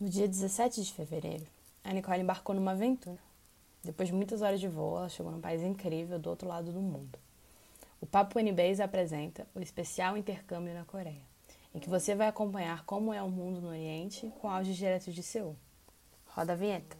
No 0.00 0.08
dia 0.08 0.26
17 0.26 0.82
de 0.82 0.94
fevereiro, 0.94 1.44
a 1.84 1.92
Nicole 1.92 2.22
embarcou 2.22 2.54
numa 2.54 2.70
aventura. 2.70 3.18
Depois 3.84 4.08
de 4.08 4.14
muitas 4.14 4.40
horas 4.40 4.58
de 4.58 4.66
voo, 4.66 4.96
ela 4.96 5.10
chegou 5.10 5.30
num 5.30 5.42
país 5.42 5.60
incrível 5.60 6.18
do 6.18 6.30
outro 6.30 6.48
lado 6.48 6.72
do 6.72 6.80
mundo. 6.80 7.18
O 8.00 8.06
Papo 8.06 8.40
NBase 8.40 8.82
apresenta 8.82 9.46
o 9.54 9.60
especial 9.60 10.16
intercâmbio 10.16 10.72
na 10.72 10.86
Coreia, 10.86 11.20
em 11.74 11.78
que 11.78 11.90
você 11.90 12.14
vai 12.14 12.28
acompanhar 12.28 12.82
como 12.86 13.12
é 13.12 13.22
o 13.22 13.28
mundo 13.28 13.60
no 13.60 13.68
Oriente 13.68 14.32
com 14.40 14.48
áudios 14.48 14.78
diretos 14.78 15.14
de 15.14 15.22
Seul. 15.22 15.54
Roda 16.24 16.54
a 16.54 16.56
vinheta. 16.56 16.96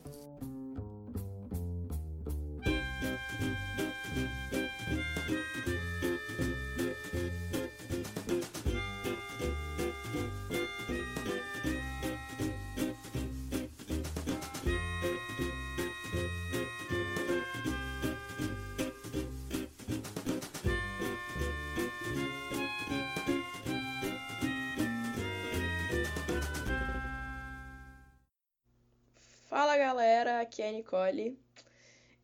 Fala 29.61 29.77
galera, 29.77 30.41
aqui 30.41 30.63
é 30.63 30.71
a 30.71 30.73
Nicole. 30.73 31.39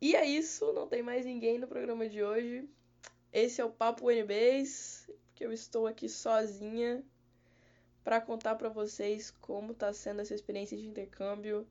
E 0.01 0.15
é 0.15 0.25
isso, 0.25 0.73
não 0.73 0.87
tem 0.87 1.03
mais 1.03 1.23
ninguém 1.23 1.59
no 1.59 1.67
programa 1.67 2.09
de 2.09 2.23
hoje. 2.23 2.67
Esse 3.31 3.61
é 3.61 3.63
o 3.63 3.69
Papo 3.69 4.09
NBs, 4.09 5.07
que 5.35 5.45
eu 5.45 5.53
estou 5.53 5.85
aqui 5.85 6.09
sozinha 6.09 7.03
para 8.03 8.19
contar 8.19 8.55
para 8.55 8.69
vocês 8.69 9.29
como 9.29 9.75
tá 9.75 9.93
sendo 9.93 10.21
essa 10.21 10.33
experiência 10.33 10.75
de 10.75 10.87
intercâmbio 10.87 11.67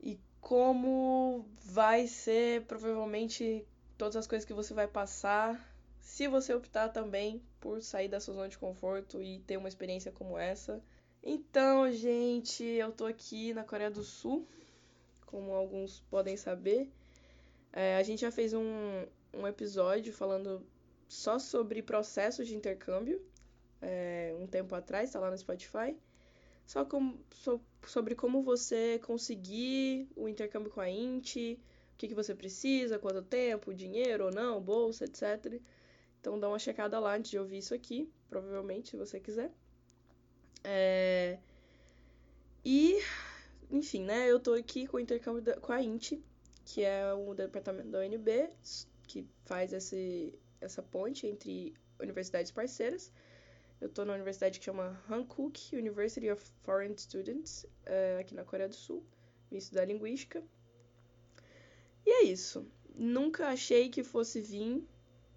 e 0.00 0.18
como 0.40 1.46
vai 1.62 2.08
ser 2.08 2.62
provavelmente 2.62 3.64
todas 3.96 4.16
as 4.16 4.26
coisas 4.26 4.44
que 4.44 4.52
você 4.52 4.74
vai 4.74 4.88
passar, 4.88 5.72
se 6.00 6.26
você 6.26 6.52
optar 6.52 6.88
também 6.88 7.40
por 7.60 7.80
sair 7.80 8.08
da 8.08 8.18
sua 8.18 8.34
zona 8.34 8.48
de 8.48 8.58
conforto 8.58 9.22
e 9.22 9.38
ter 9.46 9.56
uma 9.56 9.68
experiência 9.68 10.10
como 10.10 10.36
essa. 10.36 10.82
Então, 11.24 11.90
gente, 11.92 12.64
eu 12.64 12.90
tô 12.90 13.06
aqui 13.06 13.54
na 13.54 13.62
Coreia 13.62 13.90
do 13.90 14.02
Sul, 14.02 14.44
como 15.24 15.52
alguns 15.52 16.00
podem 16.10 16.36
saber. 16.36 16.90
É, 17.72 17.96
a 17.96 18.02
gente 18.02 18.20
já 18.20 18.30
fez 18.32 18.52
um, 18.52 19.06
um 19.32 19.46
episódio 19.46 20.12
falando 20.12 20.66
só 21.06 21.38
sobre 21.38 21.80
processos 21.80 22.48
de 22.48 22.56
intercâmbio, 22.56 23.24
é, 23.80 24.34
um 24.40 24.48
tempo 24.48 24.74
atrás, 24.74 25.12
tá 25.12 25.20
lá 25.20 25.30
no 25.30 25.38
Spotify. 25.38 25.96
Só 26.66 26.84
com, 26.84 27.16
so, 27.30 27.60
sobre 27.86 28.16
como 28.16 28.42
você 28.42 28.98
conseguir 28.98 30.08
o 30.16 30.28
intercâmbio 30.28 30.72
com 30.72 30.80
a 30.80 30.90
INT, 30.90 31.36
o 31.36 31.96
que, 31.98 32.08
que 32.08 32.14
você 32.14 32.34
precisa, 32.34 32.98
quanto 32.98 33.22
tempo, 33.22 33.72
dinheiro 33.72 34.24
ou 34.24 34.32
não, 34.32 34.60
bolsa, 34.60 35.04
etc. 35.04 35.60
Então 36.20 36.38
dá 36.38 36.48
uma 36.48 36.58
checada 36.58 36.98
lá 36.98 37.14
antes 37.14 37.30
de 37.30 37.38
ouvir 37.38 37.58
isso 37.58 37.74
aqui, 37.74 38.10
provavelmente, 38.28 38.90
se 38.90 38.96
você 38.96 39.20
quiser. 39.20 39.52
É... 40.64 41.38
E, 42.64 43.00
enfim, 43.70 44.04
né? 44.04 44.30
Eu 44.30 44.38
tô 44.38 44.54
aqui 44.54 44.86
com 44.86 44.96
o 44.96 45.00
intercâmbio 45.00 45.42
da, 45.42 45.56
com 45.60 45.72
a 45.72 45.82
INT, 45.82 46.12
que 46.64 46.82
é 46.82 47.12
o 47.12 47.34
departamento 47.34 47.88
da 47.88 48.00
UNB, 48.00 48.50
que 49.06 49.26
faz 49.44 49.72
esse, 49.72 50.38
essa 50.60 50.82
ponte 50.82 51.26
entre 51.26 51.74
universidades 52.00 52.52
parceiras. 52.52 53.12
Eu 53.80 53.88
tô 53.88 54.04
na 54.04 54.14
universidade 54.14 54.60
que 54.60 54.64
chama 54.64 55.02
Hankook 55.10 55.74
University 55.74 56.30
of 56.30 56.44
Foreign 56.62 56.96
Students, 56.96 57.66
é, 57.84 58.18
aqui 58.20 58.34
na 58.34 58.44
Coreia 58.44 58.68
do 58.68 58.76
Sul, 58.76 59.04
vim 59.50 59.56
estudar 59.56 59.84
linguística. 59.84 60.42
E 62.06 62.10
é 62.10 62.22
isso. 62.24 62.64
Nunca 62.94 63.48
achei 63.48 63.88
que 63.88 64.04
fosse 64.04 64.40
vir 64.40 64.86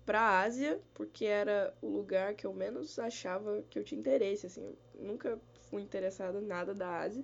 para 0.05 0.21
a 0.21 0.41
Ásia, 0.41 0.79
porque 0.93 1.25
era 1.25 1.73
o 1.81 1.87
lugar 1.87 2.35
que 2.35 2.45
eu 2.45 2.53
menos 2.53 2.99
achava 2.99 3.63
que 3.69 3.79
eu 3.79 3.83
tinha 3.83 3.99
interesse, 3.99 4.45
assim, 4.45 4.61
eu 4.63 5.03
nunca 5.03 5.39
fui 5.69 5.81
interessada 5.81 6.39
em 6.39 6.45
nada 6.45 6.73
da 6.73 6.99
Ásia. 6.99 7.23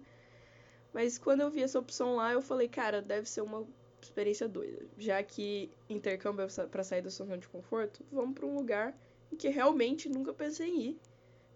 Mas 0.94 1.18
quando 1.18 1.42
eu 1.42 1.50
vi 1.50 1.64
essa 1.64 1.80
opção 1.80 2.16
lá, 2.16 2.34
eu 2.34 2.42
falei, 2.42 2.68
cara, 2.68 3.02
deve 3.02 3.30
ser 3.30 3.42
uma 3.42 3.66
experiência 4.02 4.48
doida. 4.48 4.86
Já 4.98 5.22
que 5.24 5.72
intercâmbio 5.88 6.46
é 6.46 6.68
para 6.68 6.84
sair 6.84 7.02
da 7.02 7.10
sua 7.10 7.26
zona 7.26 7.38
de 7.38 7.48
conforto, 7.48 8.04
vamos 8.12 8.34
para 8.34 8.46
um 8.46 8.56
lugar 8.56 8.98
em 9.32 9.36
que 9.36 9.48
realmente 9.48 10.10
nunca 10.10 10.34
pensei 10.34 10.70
em 10.70 10.82
ir, 10.82 11.00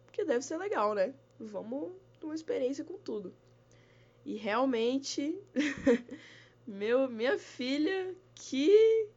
porque 0.06 0.24
deve 0.24 0.46
ser 0.46 0.58
legal, 0.58 0.94
né? 0.94 1.14
Vamos 1.40 1.91
uma 2.25 2.35
experiência 2.35 2.84
com 2.84 2.97
tudo. 2.97 3.34
E 4.25 4.35
realmente, 4.35 5.40
meu, 6.66 7.08
minha 7.09 7.38
filha, 7.38 8.16
que 8.34 9.09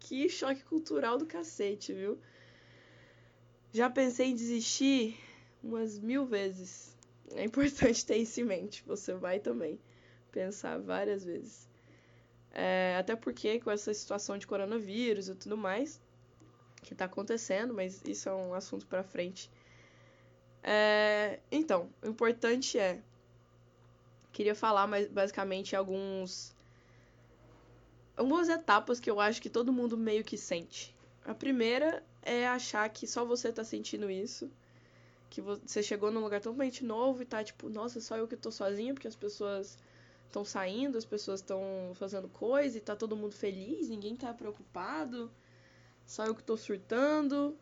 que 0.00 0.28
choque 0.28 0.64
cultural 0.64 1.18
do 1.18 1.26
cacete, 1.26 1.92
viu? 1.92 2.18
Já 3.72 3.90
pensei 3.90 4.28
em 4.28 4.34
desistir 4.34 5.18
umas 5.62 5.98
mil 5.98 6.24
vezes. 6.24 6.96
É 7.32 7.44
importante 7.44 8.04
ter 8.06 8.16
isso 8.16 8.40
em 8.40 8.44
mente. 8.44 8.82
Você 8.86 9.14
vai 9.14 9.38
também 9.38 9.78
pensar 10.30 10.78
várias 10.78 11.24
vezes. 11.24 11.68
É, 12.52 12.96
até 12.98 13.14
porque 13.14 13.60
com 13.60 13.70
essa 13.70 13.92
situação 13.92 14.38
de 14.38 14.46
coronavírus 14.46 15.28
e 15.28 15.34
tudo 15.34 15.56
mais 15.56 16.00
que 16.82 16.94
tá 16.94 17.04
acontecendo, 17.04 17.74
mas 17.74 18.02
isso 18.04 18.28
é 18.28 18.34
um 18.34 18.54
assunto 18.54 18.86
para 18.86 19.02
frente. 19.02 19.50
É, 20.62 21.40
então, 21.50 21.90
o 22.02 22.08
importante 22.08 22.78
é 22.78 23.00
queria 24.32 24.54
falar 24.54 24.86
mais 24.86 25.08
basicamente 25.08 25.74
alguns 25.74 26.54
algumas 28.18 28.48
etapas 28.48 28.98
que 28.98 29.08
eu 29.08 29.20
acho 29.20 29.40
que 29.40 29.48
todo 29.48 29.72
mundo 29.72 29.96
meio 29.96 30.24
que 30.24 30.36
sente. 30.36 30.94
A 31.24 31.34
primeira 31.34 32.02
é 32.20 32.48
achar 32.48 32.88
que 32.88 33.06
só 33.06 33.24
você 33.24 33.52
tá 33.52 33.62
sentindo 33.62 34.10
isso. 34.10 34.50
Que 35.30 35.40
você 35.40 35.82
chegou 35.82 36.10
num 36.10 36.20
lugar 36.20 36.40
totalmente 36.40 36.84
novo 36.84 37.22
e 37.22 37.26
tá 37.26 37.44
tipo, 37.44 37.68
nossa, 37.68 38.00
só 38.00 38.16
eu 38.16 38.26
que 38.26 38.36
tô 38.36 38.50
sozinho, 38.50 38.94
porque 38.94 39.06
as 39.06 39.14
pessoas 39.14 39.78
estão 40.26 40.44
saindo, 40.44 40.98
as 40.98 41.04
pessoas 41.04 41.40
estão 41.40 41.92
fazendo 41.94 42.28
coisa 42.28 42.76
e 42.76 42.80
tá 42.80 42.96
todo 42.96 43.16
mundo 43.16 43.34
feliz, 43.34 43.88
ninguém 43.88 44.16
tá 44.16 44.34
preocupado. 44.34 45.30
Só 46.04 46.24
eu 46.26 46.34
que 46.34 46.42
tô 46.42 46.56
surtando. 46.56 47.56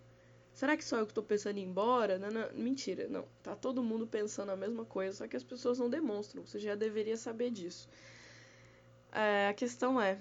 Será 0.54 0.74
que 0.74 0.84
só 0.84 0.96
eu 0.96 1.06
que 1.06 1.12
tô 1.12 1.22
pensando 1.22 1.58
em 1.58 1.62
ir 1.62 1.66
embora? 1.66 2.18
Não, 2.18 2.30
não, 2.30 2.50
mentira, 2.54 3.08
não. 3.08 3.26
Tá 3.42 3.54
todo 3.54 3.82
mundo 3.82 4.06
pensando 4.06 4.52
a 4.52 4.56
mesma 4.56 4.86
coisa, 4.86 5.18
só 5.18 5.28
que 5.28 5.36
as 5.36 5.44
pessoas 5.44 5.78
não 5.78 5.90
demonstram. 5.90 6.46
Você 6.46 6.58
já 6.58 6.74
deveria 6.74 7.16
saber 7.18 7.50
disso. 7.50 7.88
É, 9.12 9.48
a 9.48 9.54
questão 9.54 10.00
é, 10.00 10.18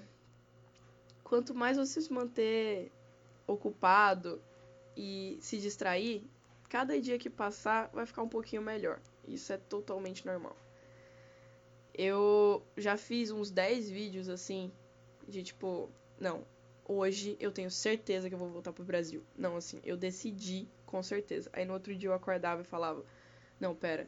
quanto 1.26 1.52
mais 1.52 1.76
você 1.76 2.00
se 2.00 2.12
manter 2.12 2.92
ocupado 3.48 4.40
e 4.96 5.38
se 5.40 5.58
distrair, 5.58 6.24
cada 6.68 7.00
dia 7.00 7.18
que 7.18 7.28
passar 7.28 7.90
vai 7.92 8.06
ficar 8.06 8.22
um 8.22 8.28
pouquinho 8.28 8.62
melhor. 8.62 9.00
Isso 9.26 9.52
é 9.52 9.56
totalmente 9.56 10.24
normal. 10.24 10.56
Eu 11.92 12.62
já 12.76 12.96
fiz 12.96 13.32
uns 13.32 13.50
10 13.50 13.90
vídeos 13.90 14.28
assim, 14.28 14.70
de 15.26 15.42
tipo, 15.42 15.90
não, 16.20 16.46
hoje 16.84 17.36
eu 17.40 17.50
tenho 17.50 17.72
certeza 17.72 18.28
que 18.28 18.34
eu 18.34 18.38
vou 18.38 18.50
voltar 18.50 18.72
pro 18.72 18.84
Brasil. 18.84 19.24
Não, 19.36 19.56
assim, 19.56 19.80
eu 19.82 19.96
decidi 19.96 20.68
com 20.84 21.02
certeza. 21.02 21.50
Aí 21.52 21.64
no 21.64 21.72
outro 21.72 21.92
dia 21.96 22.08
eu 22.08 22.14
acordava 22.14 22.60
e 22.60 22.64
falava: 22.64 23.04
Não, 23.58 23.74
pera, 23.74 24.06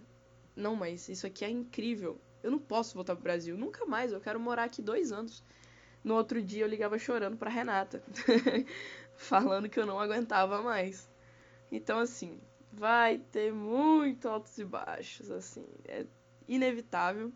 não, 0.55 0.77
mas 0.77 1.09
isso 1.09 1.27
aqui 1.27 1.45
é 1.45 1.51
incrível. 1.51 2.17
Eu 2.45 2.53
não 2.53 2.61
posso 2.61 2.95
voltar 2.95 3.17
pro 3.17 3.25
Brasil, 3.25 3.59
nunca 3.59 3.85
mais. 3.85 4.13
Eu 4.13 4.21
quero 4.21 4.39
morar 4.39 4.65
aqui 4.65 4.81
dois 4.81 5.11
anos. 5.11 5.43
No 6.09 6.15
outro 6.15 6.41
dia 6.43 6.65
eu 6.65 6.69
ligava 6.69 6.99
chorando 6.99 7.37
pra 7.37 7.51
Renata, 7.51 8.03
falando 9.15 9.69
que 9.69 9.79
eu 9.79 9.85
não 9.85 10.01
aguentava 10.01 10.63
mais. 10.63 11.07
Então, 11.71 11.99
assim, 11.99 12.41
vai 12.73 13.19
ter 13.19 13.53
muito 13.53 14.27
altos 14.27 14.57
e 14.57 14.65
baixos, 14.65 15.31
assim, 15.31 15.67
é 15.87 16.07
inevitável. 16.49 17.31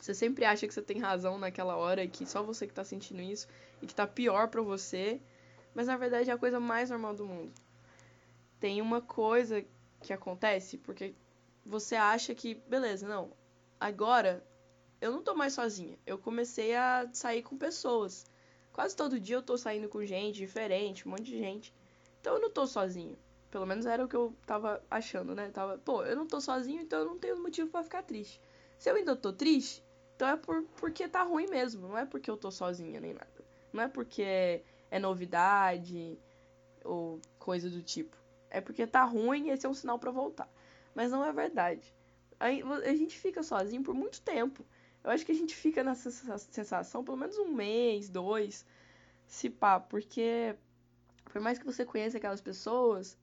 Você 0.00 0.12
sempre 0.14 0.44
acha 0.44 0.66
que 0.66 0.74
você 0.74 0.82
tem 0.82 0.98
razão 0.98 1.38
naquela 1.38 1.76
hora 1.76 2.02
e 2.02 2.08
que 2.08 2.26
só 2.26 2.42
você 2.42 2.66
que 2.66 2.74
tá 2.74 2.82
sentindo 2.82 3.22
isso 3.22 3.46
e 3.80 3.86
que 3.86 3.94
tá 3.94 4.04
pior 4.04 4.48
pra 4.48 4.62
você, 4.62 5.20
mas 5.72 5.86
na 5.86 5.96
verdade 5.96 6.28
é 6.28 6.32
a 6.32 6.38
coisa 6.38 6.58
mais 6.58 6.90
normal 6.90 7.14
do 7.14 7.24
mundo. 7.24 7.52
Tem 8.58 8.82
uma 8.82 9.00
coisa 9.00 9.64
que 10.02 10.12
acontece 10.12 10.76
porque 10.76 11.14
você 11.64 11.94
acha 11.94 12.34
que, 12.34 12.56
beleza, 12.68 13.06
não, 13.06 13.30
agora 13.78 14.42
eu 15.00 15.12
não 15.12 15.22
tô 15.22 15.34
mais 15.34 15.52
sozinha. 15.52 15.98
Eu 16.06 16.18
comecei 16.18 16.74
a 16.74 17.08
sair 17.12 17.42
com 17.42 17.56
pessoas. 17.56 18.26
Quase 18.72 18.94
todo 18.94 19.20
dia 19.20 19.36
eu 19.36 19.42
tô 19.42 19.56
saindo 19.56 19.88
com 19.88 20.04
gente 20.04 20.36
diferente, 20.36 21.06
um 21.06 21.10
monte 21.10 21.24
de 21.24 21.38
gente. 21.38 21.74
Então 22.20 22.34
eu 22.34 22.40
não 22.40 22.50
tô 22.50 22.66
sozinho. 22.66 23.16
Pelo 23.50 23.66
menos 23.66 23.86
era 23.86 24.04
o 24.04 24.08
que 24.08 24.16
eu 24.16 24.34
tava 24.44 24.82
achando, 24.90 25.34
né? 25.34 25.48
tava, 25.50 25.78
pô, 25.78 26.04
eu 26.04 26.16
não 26.16 26.26
tô 26.26 26.40
sozinho, 26.40 26.82
então 26.82 26.98
eu 26.98 27.04
não 27.06 27.18
tenho 27.18 27.40
motivo 27.40 27.70
para 27.70 27.82
ficar 27.82 28.02
triste. 28.02 28.40
Se 28.78 28.90
eu 28.90 28.96
ainda 28.96 29.16
tô 29.16 29.32
triste, 29.32 29.82
então 30.14 30.28
é 30.28 30.36
por, 30.36 30.62
porque 30.76 31.08
tá 31.08 31.22
ruim 31.22 31.46
mesmo. 31.46 31.88
Não 31.88 31.96
é 31.96 32.04
porque 32.04 32.30
eu 32.30 32.36
tô 32.36 32.50
sozinha 32.50 33.00
nem 33.00 33.14
nada. 33.14 33.44
Não 33.72 33.82
é 33.82 33.88
porque 33.88 34.62
é 34.90 34.98
novidade 34.98 36.18
ou 36.84 37.20
coisa 37.38 37.70
do 37.70 37.82
tipo. 37.82 38.16
É 38.50 38.60
porque 38.60 38.86
tá 38.86 39.04
ruim 39.04 39.48
e 39.48 39.50
esse 39.50 39.66
é 39.66 39.68
um 39.68 39.74
sinal 39.74 39.98
para 39.98 40.10
voltar. 40.10 40.48
Mas 40.94 41.10
não 41.10 41.24
é 41.24 41.32
verdade. 41.32 41.94
A 42.38 42.50
gente 42.94 43.18
fica 43.18 43.42
sozinho 43.42 43.82
por 43.82 43.94
muito 43.94 44.20
tempo. 44.20 44.64
Eu 45.06 45.12
acho 45.12 45.24
que 45.24 45.30
a 45.30 45.36
gente 45.36 45.54
fica 45.54 45.84
nessa 45.84 46.10
sensação 46.10 47.04
pelo 47.04 47.16
menos 47.16 47.38
um 47.38 47.54
mês, 47.54 48.08
dois, 48.08 48.66
se 49.24 49.48
pá, 49.48 49.78
porque 49.78 50.56
por 51.26 51.40
mais 51.40 51.60
que 51.60 51.64
você 51.64 51.84
conheça 51.84 52.16
aquelas 52.16 52.40
pessoas, 52.40 53.16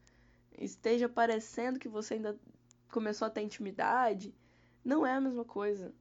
esteja 0.58 1.10
parecendo 1.10 1.78
que 1.78 1.90
você 1.90 2.14
ainda 2.14 2.40
começou 2.90 3.26
a 3.26 3.30
ter 3.30 3.42
intimidade, 3.42 4.34
não 4.84 5.06
é 5.06 5.12
a 5.12 5.20
mesma 5.20 5.44
coisa. 5.44 5.94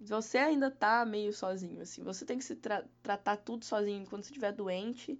Você 0.00 0.38
ainda 0.38 0.72
tá 0.72 1.04
meio 1.06 1.32
sozinho, 1.32 1.82
assim. 1.82 2.02
Você 2.02 2.24
tem 2.24 2.38
que 2.38 2.44
se 2.44 2.56
tra 2.56 2.84
tratar 3.00 3.36
tudo 3.36 3.64
sozinho. 3.64 4.06
Quando 4.08 4.24
você 4.24 4.30
estiver 4.30 4.50
doente, 4.50 5.16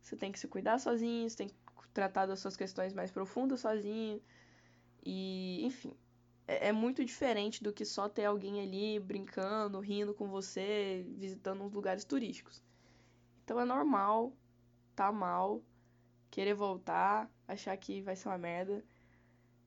você 0.00 0.14
tem 0.14 0.30
que 0.30 0.38
se 0.38 0.46
cuidar 0.46 0.78
sozinho, 0.78 1.28
você 1.28 1.38
tem 1.38 1.48
que 1.48 1.56
tratar 1.92 2.26
das 2.26 2.38
suas 2.38 2.56
questões 2.56 2.92
mais 2.92 3.10
profundas 3.10 3.60
sozinho. 3.60 4.22
E, 5.04 5.64
enfim, 5.64 5.92
é, 6.48 6.68
é 6.68 6.72
muito 6.72 7.04
diferente 7.04 7.62
do 7.62 7.72
que 7.72 7.84
só 7.84 8.08
ter 8.08 8.24
alguém 8.24 8.60
ali 8.62 8.98
brincando, 8.98 9.78
rindo 9.78 10.14
com 10.14 10.26
você, 10.26 11.06
visitando 11.18 11.62
uns 11.62 11.72
lugares 11.72 12.04
turísticos. 12.04 12.62
Então 13.44 13.60
é 13.60 13.64
normal, 13.64 14.32
tá 14.96 15.12
mal, 15.12 15.62
querer 16.30 16.54
voltar, 16.54 17.30
achar 17.46 17.76
que 17.76 18.00
vai 18.00 18.16
ser 18.16 18.28
uma 18.28 18.38
merda. 18.38 18.82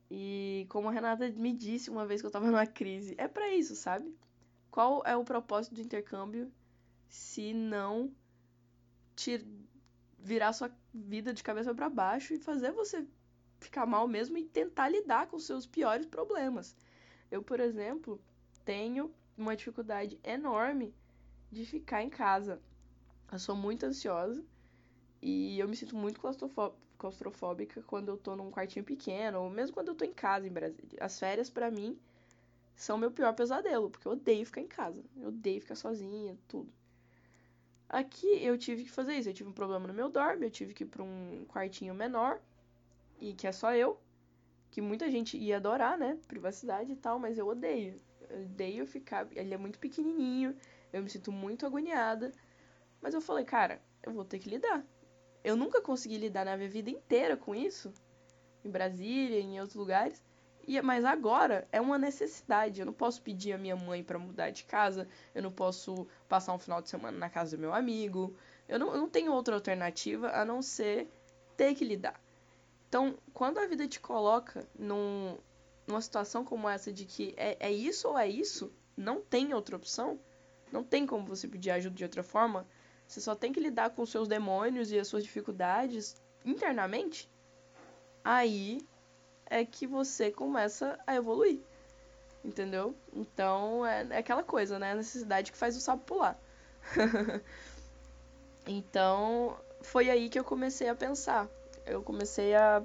E 0.10 0.66
como 0.70 0.90
a 0.90 0.92
Renata 0.92 1.30
me 1.30 1.54
disse 1.54 1.90
uma 1.90 2.06
vez 2.06 2.20
que 2.20 2.28
eu 2.28 2.32
tava 2.32 2.48
numa 2.48 2.66
crise, 2.66 3.16
é 3.18 3.28
para 3.28 3.54
isso, 3.54 3.76
sabe? 3.76 4.14
Qual 4.70 5.04
é 5.06 5.16
o 5.16 5.24
propósito 5.24 5.76
do 5.76 5.82
intercâmbio 5.82 6.52
se 7.08 7.54
não 7.54 8.12
te 9.16 9.46
virar 10.18 10.54
sua 10.54 10.72
vida 10.94 11.34
de 11.34 11.44
cabeça 11.44 11.74
para 11.74 11.90
baixo 11.90 12.34
e 12.34 12.40
fazer 12.40 12.72
você 12.72 13.06
ficar 13.62 13.86
mal 13.86 14.08
mesmo 14.08 14.38
e 14.38 14.44
tentar 14.44 14.90
lidar 14.90 15.28
com 15.28 15.40
seus 15.40 15.66
piores 15.66 16.06
problemas. 16.06 16.76
Eu, 17.30 17.42
por 17.42 17.60
exemplo, 17.60 18.20
tenho 18.66 19.10
uma 19.38 19.56
dificuldade 19.56 20.20
enorme 20.24 20.94
de 21.52 21.66
ficar 21.66 22.04
em 22.04 22.10
casa. 22.10 22.60
Eu 23.32 23.40
sou 23.40 23.56
muito 23.56 23.86
ansiosa 23.86 24.44
e 25.22 25.58
eu 25.60 25.68
me 25.68 25.76
sinto 25.76 25.96
muito 25.96 26.20
claustrofóbica 26.98 27.82
quando 27.84 28.10
eu 28.10 28.18
tô 28.18 28.36
num 28.36 28.52
quartinho 28.52 28.84
pequeno, 28.84 29.42
ou 29.42 29.50
mesmo 29.50 29.74
quando 29.74 29.90
eu 29.90 29.96
tô 29.96 30.04
em 30.04 30.14
casa 30.14 30.48
em 30.48 30.52
Brasília. 30.52 30.98
As 31.00 31.18
férias, 31.18 31.50
para 31.50 31.72
mim, 31.72 31.98
são 32.76 32.98
meu 32.98 33.12
pior 33.12 33.34
pesadelo, 33.34 33.90
porque 33.90 34.08
eu 34.08 34.14
odeio 34.14 34.46
ficar 34.46 34.62
em 34.62 34.68
casa. 34.68 35.04
Eu 35.18 35.30
odeio 35.30 35.62
ficar 35.62 35.76
sozinha, 35.76 36.38
tudo. 36.48 36.70
Aqui 37.88 38.44
eu 38.44 38.58
tive 38.58 38.84
que 38.84 38.92
fazer 38.92 39.16
isso. 39.16 39.30
Eu 39.30 39.34
tive 39.34 39.50
um 39.50 39.54
problema 39.54 39.88
no 39.88 39.94
meu 39.94 40.10
dorme, 40.10 40.46
eu 40.46 40.52
tive 40.52 40.74
que 40.74 40.84
ir 40.84 40.88
pra 40.88 41.04
um 41.04 41.46
quartinho 41.48 41.94
menor 41.94 42.42
e 43.22 43.34
que 43.34 43.48
é 43.48 43.52
só 43.52 43.74
eu, 43.74 44.02
que 44.72 44.82
muita 44.82 45.10
gente 45.12 45.38
ia 45.38 45.58
adorar, 45.58 45.98
né? 45.98 46.18
Privacidade 46.28 46.92
e 46.92 46.96
tal, 46.96 47.20
mas 47.20 47.38
eu 47.38 47.48
odeio. 47.48 48.02
Eu 48.28 48.42
odeio 48.44 48.88
ficar. 48.88 49.28
Ele 49.32 49.54
é 49.54 49.58
muito 49.58 49.78
pequenininho, 49.78 50.56
eu 50.92 51.04
me 51.04 51.10
sinto 51.10 51.32
muito 51.32 51.66
agoniada. 51.66 52.32
Mas 53.00 53.14
eu 53.14 53.22
falei, 53.22 53.46
cara, 53.46 53.80
eu 54.02 54.12
vou 54.12 54.26
ter 54.26 54.40
que 54.40 54.50
lidar. 54.50 54.84
Eu 55.44 55.56
nunca 55.56 55.82
consegui 55.82 56.18
lidar 56.18 56.46
na 56.46 56.58
minha 56.58 56.70
vida 56.70 56.90
inteira 56.90 57.38
com 57.38 57.54
isso, 57.54 57.94
em 58.66 58.70
Brasília, 58.70 59.40
em 59.40 59.60
outros 59.60 59.76
lugares. 59.76 60.24
E, 60.68 60.80
mas 60.82 61.04
agora 61.04 61.68
é 61.72 61.82
uma 61.82 61.98
necessidade. 61.98 62.80
Eu 62.80 62.86
não 62.86 62.94
posso 62.94 63.22
pedir 63.22 63.54
a 63.54 63.58
minha 63.58 63.76
mãe 63.76 64.04
para 64.04 64.20
mudar 64.20 64.52
de 64.52 64.64
casa. 64.64 65.08
Eu 65.34 65.44
não 65.44 65.52
posso 65.52 66.08
passar 66.28 66.54
um 66.54 66.60
final 66.60 66.82
de 66.82 66.90
semana 66.90 67.18
na 67.18 67.30
casa 67.30 67.56
do 67.56 67.62
meu 67.62 67.74
amigo. 67.74 68.36
Eu 68.68 68.80
não, 68.80 68.94
eu 68.94 68.98
não 68.98 69.10
tenho 69.10 69.34
outra 69.34 69.56
alternativa 69.56 70.30
a 70.30 70.46
não 70.46 70.62
ser 70.62 71.08
ter 71.58 71.74
que 71.76 71.84
lidar. 71.84 72.20
Então, 72.92 73.18
quando 73.34 73.58
a 73.58 73.66
vida 73.66 73.88
te 73.88 74.02
coloca 74.02 74.68
num, 74.78 75.38
numa 75.88 76.02
situação 76.02 76.44
como 76.44 76.68
essa 76.68 76.92
de 76.92 77.06
que 77.06 77.34
é, 77.38 77.56
é 77.58 77.72
isso 77.72 78.10
ou 78.10 78.20
é 78.20 78.28
isso, 78.28 78.70
não 78.98 79.22
tem 79.22 79.54
outra 79.54 79.78
opção, 79.78 80.20
não 80.74 80.84
tem 80.84 81.06
como 81.06 81.26
você 81.26 81.48
pedir 81.48 81.72
ajuda 81.72 81.96
de 81.96 82.04
outra 82.04 82.22
forma, 82.22 82.68
você 83.08 83.22
só 83.22 83.34
tem 83.34 83.54
que 83.54 83.62
lidar 83.62 83.92
com 83.92 84.02
os 84.02 84.10
seus 84.10 84.28
demônios 84.28 84.92
e 84.92 85.00
as 85.00 85.08
suas 85.08 85.24
dificuldades 85.24 86.22
internamente, 86.44 87.32
aí 88.26 88.86
é 89.46 89.64
que 89.64 89.88
você 89.88 90.30
começa 90.30 91.00
a 91.08 91.16
evoluir. 91.16 91.62
Entendeu? 92.44 92.94
Então 93.14 93.86
é, 93.86 94.06
é 94.10 94.18
aquela 94.18 94.44
coisa, 94.44 94.78
né? 94.78 94.92
A 94.92 94.96
necessidade 94.96 95.54
que 95.54 95.58
faz 95.58 95.78
o 95.78 95.80
sapo 95.80 96.04
pular. 96.04 96.38
então 98.68 99.58
foi 99.82 100.10
aí 100.10 100.28
que 100.28 100.38
eu 100.38 100.44
comecei 100.44 100.90
a 100.90 100.96
pensar 100.96 101.50
eu 101.86 102.02
comecei 102.02 102.56
a 102.56 102.82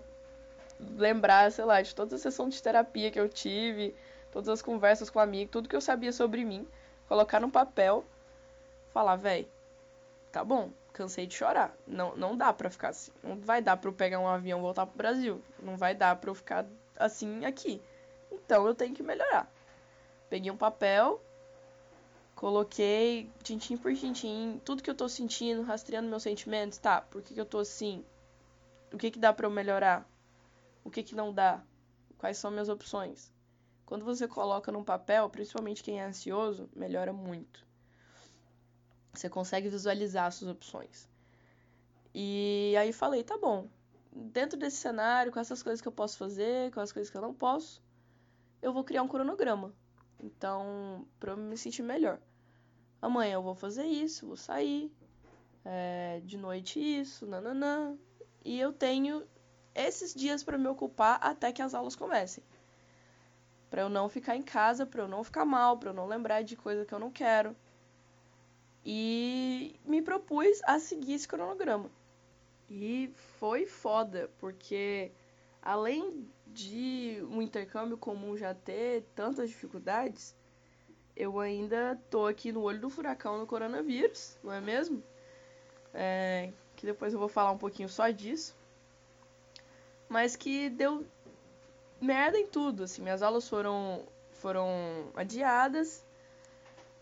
lembrar, 0.80 1.50
sei 1.52 1.64
lá, 1.64 1.80
de 1.80 1.94
toda 1.94 2.16
a 2.16 2.18
sessão 2.18 2.48
de 2.48 2.62
terapia 2.62 3.10
que 3.10 3.18
eu 3.18 3.28
tive, 3.28 3.94
todas 4.32 4.48
as 4.48 4.62
conversas 4.62 5.10
com 5.10 5.18
amigo, 5.18 5.50
tudo 5.50 5.68
que 5.68 5.76
eu 5.76 5.80
sabia 5.80 6.12
sobre 6.12 6.44
mim, 6.44 6.66
colocar 7.08 7.40
no 7.40 7.50
papel, 7.50 8.04
falar, 8.92 9.16
véi, 9.16 9.48
tá 10.30 10.44
bom, 10.44 10.70
cansei 10.92 11.26
de 11.26 11.34
chorar. 11.34 11.76
Não, 11.86 12.16
não 12.16 12.36
dá 12.36 12.52
pra 12.52 12.70
ficar 12.70 12.88
assim. 12.88 13.12
Não 13.22 13.36
vai 13.36 13.60
dar 13.62 13.76
pra 13.76 13.88
eu 13.88 13.94
pegar 13.94 14.18
um 14.18 14.26
avião 14.28 14.58
e 14.58 14.62
voltar 14.62 14.86
pro 14.86 14.96
Brasil. 14.96 15.42
Não 15.62 15.76
vai 15.76 15.94
dar 15.94 16.16
pra 16.16 16.30
eu 16.30 16.34
ficar 16.34 16.66
assim 16.96 17.44
aqui. 17.44 17.80
Então 18.32 18.66
eu 18.66 18.74
tenho 18.74 18.94
que 18.94 19.02
melhorar. 19.02 19.50
Peguei 20.28 20.50
um 20.50 20.56
papel, 20.56 21.20
coloquei 22.34 23.30
tintim 23.42 23.76
por 23.76 23.94
tintim, 23.94 24.60
tudo 24.64 24.82
que 24.82 24.90
eu 24.90 24.94
tô 24.94 25.08
sentindo, 25.08 25.62
rastreando 25.62 26.08
meus 26.08 26.22
sentimentos. 26.22 26.78
Tá, 26.78 27.02
por 27.02 27.22
que, 27.22 27.34
que 27.34 27.40
eu 27.40 27.46
tô 27.46 27.58
assim? 27.58 28.04
O 28.96 28.98
que, 28.98 29.10
que 29.10 29.18
dá 29.18 29.30
para 29.30 29.46
eu 29.46 29.50
melhorar? 29.50 30.10
O 30.82 30.90
que, 30.90 31.02
que 31.02 31.14
não 31.14 31.30
dá? 31.30 31.62
Quais 32.16 32.38
são 32.38 32.50
minhas 32.50 32.70
opções? 32.70 33.30
Quando 33.84 34.06
você 34.06 34.26
coloca 34.26 34.72
num 34.72 34.82
papel, 34.82 35.28
principalmente 35.28 35.82
quem 35.82 36.00
é 36.00 36.04
ansioso, 36.06 36.70
melhora 36.74 37.12
muito. 37.12 37.62
Você 39.12 39.28
consegue 39.28 39.68
visualizar 39.68 40.32
suas 40.32 40.50
opções. 40.50 41.06
E 42.14 42.74
aí 42.78 42.90
falei, 42.90 43.22
tá 43.22 43.36
bom. 43.36 43.68
Dentro 44.10 44.58
desse 44.58 44.78
cenário, 44.78 45.30
com 45.30 45.40
essas 45.40 45.62
coisas 45.62 45.82
que 45.82 45.88
eu 45.88 45.92
posso 45.92 46.16
fazer, 46.16 46.72
com 46.72 46.80
as 46.80 46.90
coisas 46.90 47.10
que 47.10 47.18
eu 47.18 47.22
não 47.22 47.34
posso, 47.34 47.82
eu 48.62 48.72
vou 48.72 48.82
criar 48.82 49.02
um 49.02 49.08
cronograma. 49.08 49.74
Então, 50.18 51.06
para 51.20 51.32
eu 51.32 51.36
me 51.36 51.58
sentir 51.58 51.82
melhor. 51.82 52.18
Amanhã 53.02 53.34
eu 53.34 53.42
vou 53.42 53.54
fazer 53.54 53.84
isso, 53.84 54.26
vou 54.26 54.38
sair. 54.38 54.90
É, 55.66 56.22
de 56.24 56.38
noite 56.38 56.80
isso, 56.80 57.26
nananã 57.26 57.94
e 58.46 58.60
eu 58.60 58.72
tenho 58.72 59.26
esses 59.74 60.14
dias 60.14 60.44
para 60.44 60.56
me 60.56 60.68
ocupar 60.68 61.18
até 61.20 61.52
que 61.52 61.60
as 61.60 61.74
aulas 61.74 61.96
comecem. 61.96 62.44
Para 63.68 63.82
eu 63.82 63.88
não 63.88 64.08
ficar 64.08 64.36
em 64.36 64.42
casa, 64.42 64.86
para 64.86 65.02
eu 65.02 65.08
não 65.08 65.24
ficar 65.24 65.44
mal, 65.44 65.76
para 65.76 65.90
eu 65.90 65.94
não 65.94 66.06
lembrar 66.06 66.42
de 66.42 66.54
coisa 66.56 66.86
que 66.86 66.94
eu 66.94 67.00
não 67.00 67.10
quero. 67.10 67.56
E 68.84 69.74
me 69.84 70.00
propus 70.00 70.62
a 70.64 70.78
seguir 70.78 71.14
esse 71.14 71.26
cronograma. 71.26 71.90
E 72.70 73.10
foi 73.40 73.66
foda, 73.66 74.30
porque 74.38 75.10
além 75.60 76.30
de 76.46 77.20
um 77.28 77.42
intercâmbio 77.42 77.98
comum 77.98 78.36
já 78.36 78.54
ter 78.54 79.02
tantas 79.16 79.48
dificuldades, 79.48 80.36
eu 81.16 81.40
ainda 81.40 82.00
tô 82.08 82.26
aqui 82.26 82.52
no 82.52 82.62
olho 82.62 82.80
do 82.80 82.90
furacão 82.90 83.38
no 83.38 83.46
coronavírus, 83.46 84.38
não 84.44 84.52
é 84.52 84.60
mesmo? 84.60 85.02
É, 85.92 86.52
que 86.76 86.86
depois 86.86 87.12
eu 87.12 87.18
vou 87.18 87.28
falar 87.28 87.50
um 87.50 87.58
pouquinho 87.58 87.88
só 87.88 88.08
disso. 88.10 88.54
Mas 90.08 90.36
que 90.36 90.68
deu 90.70 91.04
merda 92.00 92.38
em 92.38 92.46
tudo, 92.46 92.84
assim, 92.84 93.02
minhas 93.02 93.22
aulas 93.22 93.48
foram 93.48 94.04
foram 94.34 94.68
adiadas. 95.16 96.04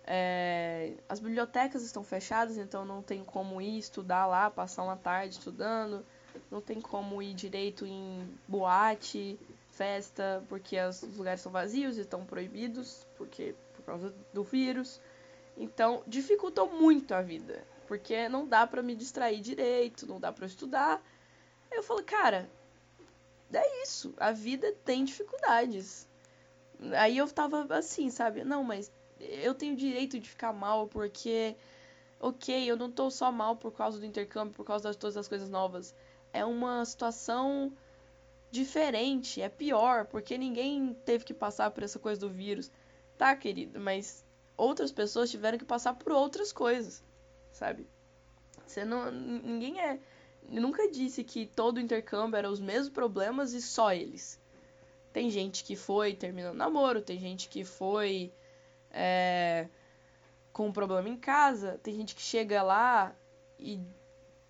É, 0.06 0.92
as 1.08 1.18
bibliotecas 1.18 1.82
estão 1.82 2.04
fechadas, 2.04 2.56
então 2.56 2.84
não 2.84 3.02
tem 3.02 3.24
como 3.24 3.60
ir 3.60 3.78
estudar 3.78 4.26
lá, 4.26 4.50
passar 4.50 4.84
uma 4.84 4.96
tarde 4.96 5.34
estudando. 5.34 6.04
Não 6.50 6.60
tem 6.60 6.80
como 6.80 7.22
ir 7.22 7.34
direito 7.34 7.84
em 7.84 8.28
boate, 8.46 9.38
festa, 9.70 10.42
porque 10.48 10.80
os 10.80 11.02
lugares 11.16 11.40
são 11.40 11.50
vazios 11.50 11.98
e 11.98 12.02
estão 12.02 12.24
proibidos, 12.24 13.06
porque 13.16 13.54
por 13.74 13.84
causa 13.84 14.14
do 14.32 14.44
vírus. 14.44 15.00
Então, 15.56 16.02
dificultou 16.06 16.70
muito 16.70 17.14
a 17.14 17.22
vida 17.22 17.62
porque 17.86 18.28
não 18.28 18.46
dá 18.46 18.66
para 18.66 18.82
me 18.82 18.94
distrair 18.94 19.40
direito, 19.40 20.06
não 20.06 20.18
dá 20.18 20.32
para 20.32 20.46
estudar. 20.46 21.02
Aí 21.70 21.78
eu 21.78 21.82
falo, 21.82 22.02
cara, 22.02 22.48
é 23.52 23.82
isso, 23.82 24.14
a 24.16 24.32
vida 24.32 24.72
tem 24.84 25.04
dificuldades. 25.04 26.08
Aí 26.98 27.16
eu 27.16 27.28
tava 27.28 27.66
assim, 27.74 28.10
sabe? 28.10 28.44
Não, 28.44 28.64
mas 28.64 28.90
eu 29.20 29.54
tenho 29.54 29.76
direito 29.76 30.18
de 30.18 30.28
ficar 30.28 30.52
mal 30.52 30.88
porque, 30.88 31.56
ok, 32.20 32.70
eu 32.70 32.76
não 32.76 32.90
tô 32.90 33.10
só 33.10 33.30
mal 33.30 33.56
por 33.56 33.72
causa 33.72 33.98
do 33.98 34.06
intercâmbio, 34.06 34.54
por 34.54 34.64
causa 34.64 34.90
de 34.90 34.98
todas 34.98 35.16
as 35.16 35.28
coisas 35.28 35.48
novas. 35.48 35.94
É 36.32 36.44
uma 36.44 36.84
situação 36.84 37.72
diferente, 38.50 39.40
é 39.40 39.48
pior, 39.48 40.06
porque 40.06 40.36
ninguém 40.36 40.94
teve 41.04 41.24
que 41.24 41.34
passar 41.34 41.70
por 41.70 41.82
essa 41.82 41.98
coisa 41.98 42.20
do 42.20 42.28
vírus. 42.28 42.70
Tá, 43.16 43.34
querido, 43.36 43.78
mas 43.80 44.24
outras 44.56 44.90
pessoas 44.92 45.30
tiveram 45.30 45.58
que 45.58 45.64
passar 45.64 45.94
por 45.94 46.12
outras 46.12 46.52
coisas 46.52 47.02
sabe? 47.54 47.86
Você 48.66 48.84
não. 48.84 49.10
Ninguém 49.10 49.80
é. 49.80 49.98
Nunca 50.48 50.90
disse 50.90 51.24
que 51.24 51.46
todo 51.46 51.80
intercâmbio 51.80 52.36
era 52.36 52.50
os 52.50 52.60
mesmos 52.60 52.90
problemas 52.90 53.54
e 53.54 53.62
só 53.62 53.94
eles. 53.94 54.38
Tem 55.12 55.30
gente 55.30 55.64
que 55.64 55.74
foi 55.74 56.12
terminando 56.12 56.56
namoro, 56.56 57.00
tem 57.00 57.18
gente 57.18 57.48
que 57.48 57.64
foi 57.64 58.32
é, 58.90 59.68
com 60.52 60.66
um 60.66 60.72
problema 60.72 61.08
em 61.08 61.16
casa, 61.16 61.78
tem 61.82 61.94
gente 61.94 62.14
que 62.14 62.20
chega 62.20 62.62
lá 62.62 63.14
e, 63.58 63.80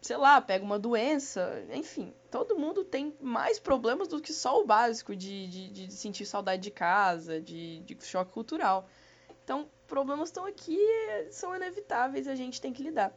sei 0.01 0.17
lá, 0.17 0.41
pega 0.41 0.65
uma 0.65 0.79
doença, 0.79 1.65
enfim, 1.73 2.13
todo 2.31 2.59
mundo 2.59 2.83
tem 2.83 3.15
mais 3.21 3.61
problemas 3.61 4.09
do 4.09 4.21
que 4.21 4.33
só 4.33 4.61
o 4.61 4.67
básico 4.67 5.15
de, 5.15 5.47
de, 5.47 5.69
de 5.71 5.93
sentir 5.93 6.27
saudade 6.27 6.63
de 6.63 6.71
casa, 6.71 7.41
de, 7.41 7.81
de 7.81 7.97
choque 8.05 8.33
cultural. 8.33 8.89
Então, 9.45 9.69
problemas 9.87 10.31
estão 10.31 10.47
aqui, 10.47 10.79
são 11.31 11.55
inevitáveis, 11.55 12.27
a 12.27 12.35
gente 12.35 12.61
tem 12.61 12.73
que 12.73 12.83
lidar. 12.83 13.13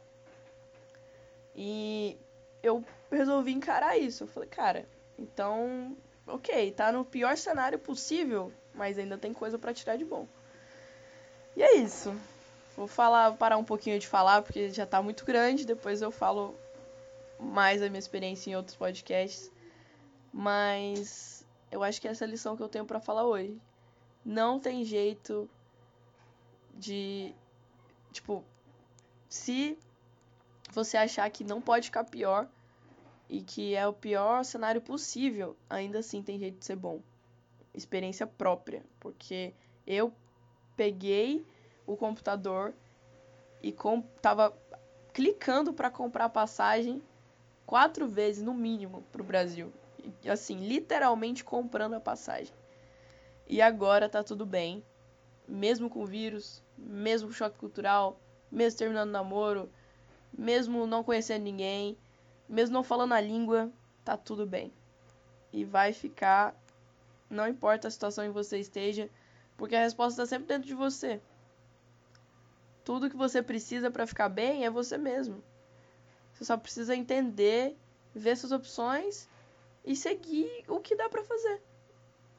E 1.56 2.16
eu 2.62 2.84
resolvi 3.10 3.52
encarar 3.52 3.96
isso. 3.96 4.24
Eu 4.24 4.28
falei, 4.28 4.48
cara, 4.48 4.86
então, 5.18 5.96
ok, 6.26 6.70
tá 6.72 6.92
no 6.92 7.04
pior 7.04 7.36
cenário 7.36 7.78
possível, 7.78 8.52
mas 8.74 8.98
ainda 8.98 9.16
tem 9.16 9.32
coisa 9.32 9.58
para 9.58 9.72
tirar 9.72 9.96
de 9.96 10.04
bom. 10.04 10.28
E 11.56 11.62
é 11.62 11.76
isso. 11.76 12.14
Vou 12.76 12.86
falar, 12.86 13.32
parar 13.32 13.56
um 13.56 13.64
pouquinho 13.64 13.98
de 13.98 14.06
falar, 14.06 14.42
porque 14.42 14.70
já 14.70 14.86
tá 14.86 15.02
muito 15.02 15.24
grande, 15.24 15.66
depois 15.66 16.00
eu 16.02 16.12
falo 16.12 16.54
mais 17.40 17.82
a 17.82 17.88
minha 17.88 17.98
experiência 17.98 18.50
em 18.50 18.54
outros 18.54 18.76
podcasts. 18.76 19.50
Mas 20.32 21.44
eu 21.72 21.82
acho 21.82 22.00
que 22.00 22.06
essa 22.06 22.24
é 22.24 22.26
a 22.26 22.30
lição 22.30 22.56
que 22.56 22.62
eu 22.62 22.68
tenho 22.68 22.84
para 22.84 23.00
falar 23.00 23.24
hoje. 23.24 23.60
Não 24.24 24.60
tem 24.60 24.84
jeito 24.84 25.48
de 26.78 27.34
tipo 28.12 28.44
se 29.28 29.78
você 30.72 30.96
achar 30.96 31.28
que 31.30 31.44
não 31.44 31.60
pode 31.60 31.86
ficar 31.86 32.04
pior 32.04 32.48
e 33.28 33.42
que 33.42 33.74
é 33.74 33.86
o 33.86 33.92
pior 33.92 34.44
cenário 34.44 34.80
possível, 34.80 35.56
ainda 35.68 35.98
assim 35.98 36.22
tem 36.22 36.38
jeito 36.38 36.58
de 36.58 36.64
ser 36.64 36.76
bom. 36.76 37.00
Experiência 37.74 38.26
própria, 38.26 38.82
porque 38.98 39.52
eu 39.86 40.12
peguei 40.76 41.44
o 41.86 41.96
computador 41.96 42.72
e 43.62 43.72
com, 43.72 44.00
tava 44.00 44.56
clicando 45.12 45.72
para 45.72 45.90
comprar 45.90 46.28
passagem 46.28 47.02
quatro 47.66 48.08
vezes 48.08 48.42
no 48.42 48.54
mínimo 48.54 49.02
para 49.12 49.20
o 49.20 49.24
Brasil. 49.24 49.72
E, 50.22 50.30
assim, 50.30 50.56
literalmente 50.56 51.44
comprando 51.44 51.94
a 51.94 52.00
passagem. 52.00 52.54
E 53.46 53.60
agora 53.60 54.08
tá 54.08 54.22
tudo 54.22 54.46
bem. 54.46 54.82
Mesmo 55.48 55.88
com 55.88 56.04
vírus, 56.04 56.62
mesmo 56.76 57.28
com 57.28 57.34
choque 57.34 57.58
cultural, 57.58 58.20
mesmo 58.50 58.78
terminando 58.78 59.08
o 59.08 59.12
namoro, 59.12 59.70
mesmo 60.36 60.86
não 60.86 61.02
conhecendo 61.02 61.42
ninguém, 61.42 61.96
mesmo 62.48 62.74
não 62.74 62.82
falando 62.82 63.14
a 63.14 63.20
língua, 63.20 63.72
tá 64.04 64.16
tudo 64.16 64.46
bem. 64.46 64.72
E 65.52 65.64
vai 65.64 65.92
ficar, 65.92 66.54
não 67.30 67.48
importa 67.48 67.88
a 67.88 67.90
situação 67.90 68.24
em 68.24 68.28
que 68.28 68.34
você 68.34 68.58
esteja, 68.58 69.08
porque 69.56 69.74
a 69.74 69.80
resposta 69.80 70.22
está 70.22 70.36
sempre 70.36 70.48
dentro 70.48 70.68
de 70.68 70.74
você. 70.74 71.20
Tudo 72.84 73.10
que 73.10 73.16
você 73.16 73.42
precisa 73.42 73.90
para 73.90 74.06
ficar 74.06 74.28
bem 74.28 74.64
é 74.64 74.70
você 74.70 74.96
mesmo. 74.96 75.42
Você 76.32 76.44
só 76.44 76.56
precisa 76.56 76.94
entender, 76.94 77.76
ver 78.14 78.36
suas 78.36 78.52
opções 78.52 79.28
e 79.84 79.96
seguir 79.96 80.64
o 80.68 80.80
que 80.80 80.94
dá 80.94 81.08
para 81.08 81.24
fazer. 81.24 81.60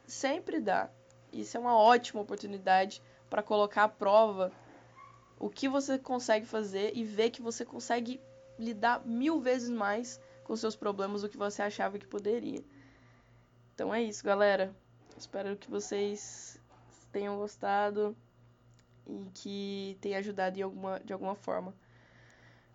Sempre 0.08 0.60
dá. 0.60 0.90
Isso 1.32 1.58
é 1.58 1.60
uma 1.60 1.78
ótima 1.78 2.22
oportunidade 2.22 3.02
para 3.30 3.44
colocar 3.44 3.84
à 3.84 3.90
prova 3.90 4.52
o 5.40 5.50
que 5.50 5.70
você 5.70 5.98
consegue 5.98 6.46
fazer 6.46 6.92
e 6.96 7.04
ver 7.04 7.30
que 7.30 7.42
você 7.42 7.64
consegue 7.64 8.20
lidar 8.58 9.06
mil 9.06 9.40
vezes 9.40 9.70
mais 9.70 10.20
com 10.44 10.56
seus 10.56 10.76
problemas 10.76 11.22
do 11.22 11.30
que 11.30 11.38
você 11.38 11.62
achava 11.62 11.98
que 11.98 12.08
poderia. 12.08 12.64
Então 13.74 13.94
é 13.94 14.02
isso, 14.02 14.24
galera. 14.24 14.76
Espero 15.18 15.56
que 15.56 15.70
vocês 15.70 16.60
tenham 17.12 17.38
gostado 17.38 18.16
e 19.08 19.30
que 19.34 19.98
tenha 20.02 20.20
ajudado 20.20 20.56
de 20.56 20.62
alguma, 20.62 21.00
de 21.00 21.14
alguma 21.14 21.36
forma. 21.36 21.74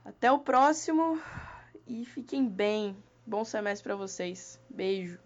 Até 0.05 0.31
o 0.31 0.39
próximo 0.39 1.21
e 1.87 2.05
fiquem 2.05 2.49
bem. 2.49 2.97
Bom 3.27 3.45
semestre 3.45 3.85
para 3.85 3.97
vocês. 3.97 4.61
Beijo. 4.69 5.24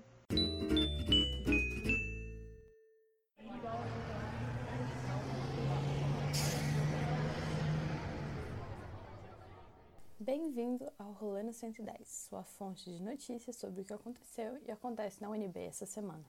Bem-vindo 10.49 10.91
ao 10.99 11.13
Rolando 11.13 11.53
110, 11.53 12.09
sua 12.09 12.43
fonte 12.43 12.91
de 12.91 13.03
notícias 13.03 13.55
sobre 13.57 13.83
o 13.83 13.85
que 13.85 13.93
aconteceu 13.93 14.59
e 14.67 14.71
acontece 14.71 15.21
na 15.21 15.29
UNB 15.29 15.59
essa 15.59 15.85
semana. 15.85 16.25